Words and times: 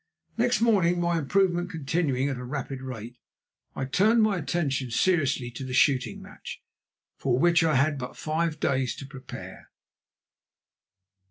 Next 0.35 0.61
morning, 0.61 0.99
my 0.99 1.19
improvement 1.19 1.69
continuing 1.69 2.27
at 2.27 2.37
a 2.39 2.43
rapid 2.43 2.81
rate, 2.81 3.19
I 3.75 3.85
turned 3.85 4.23
my 4.23 4.35
attention 4.39 4.89
seriously 4.89 5.51
to 5.51 5.63
the 5.63 5.75
shooting 5.75 6.19
match, 6.23 6.59
for 7.17 7.37
which 7.37 7.63
I 7.63 7.75
had 7.75 7.99
but 7.99 8.17
five 8.17 8.59
days 8.59 8.95
to 8.95 9.05
prepare. 9.05 9.69